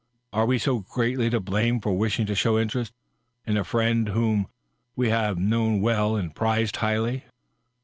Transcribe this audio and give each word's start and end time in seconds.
Are 0.33 0.47
we 0.47 0.57
so 0.57 0.79
greatly 0.79 1.29
to 1.29 1.39
blame 1.39 1.79
for 1.79 1.95
wishing 1.95 2.25
to 2.25 2.33
show 2.33 2.57
interest 2.57 2.91
in 3.45 3.55
a 3.55 3.63
friend 3.63 4.07
whom 4.09 4.47
we 4.95 5.09
hSve 5.09 5.37
known 5.37 5.79
well 5.79 6.15
and 6.15 6.33
prized 6.33 6.77
highly?" 6.77 7.25